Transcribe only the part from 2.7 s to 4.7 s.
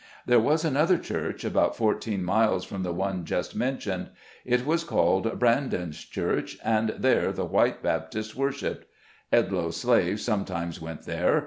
the one just mentioned. It